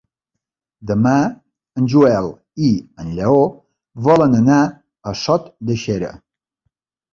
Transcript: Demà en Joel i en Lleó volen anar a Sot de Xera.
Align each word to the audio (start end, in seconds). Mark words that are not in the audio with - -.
Demà 0.91 1.11
en 1.81 1.89
Joel 1.95 2.31
i 2.69 2.71
en 3.05 3.13
Lleó 3.19 3.45
volen 4.09 4.41
anar 4.41 4.59
a 4.67 5.17
Sot 5.27 5.49
de 5.71 5.81
Xera. 5.87 6.13